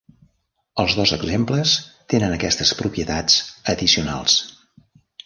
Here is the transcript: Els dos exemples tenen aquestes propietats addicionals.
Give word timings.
Els 0.83 0.93
dos 0.99 1.11
exemples 1.17 1.73
tenen 2.13 2.33
aquestes 2.37 2.71
propietats 2.79 3.37
addicionals. 3.75 4.39